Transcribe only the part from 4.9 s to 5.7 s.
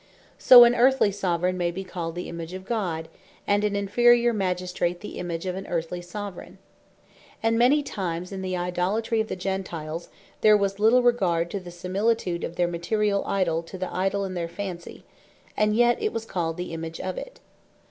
the Image of an